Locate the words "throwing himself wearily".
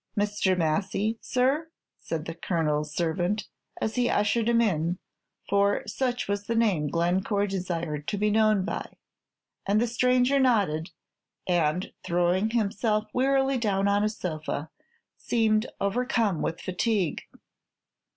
12.03-13.59